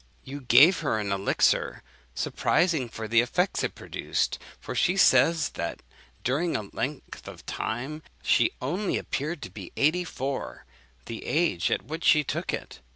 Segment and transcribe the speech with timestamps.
[0.23, 1.83] "'You gave her an elixir,
[2.15, 5.83] surprising for the effects it produced; for she says, that
[6.23, 10.65] during a length of time, she only appeared to be eighty four;
[11.05, 12.79] the age at which she took it.